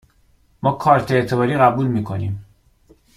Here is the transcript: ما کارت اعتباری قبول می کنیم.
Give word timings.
ما 0.63 0.71
کارت 0.71 1.11
اعتباری 1.11 1.57
قبول 1.57 1.87
می 1.87 2.03
کنیم. 2.03 2.45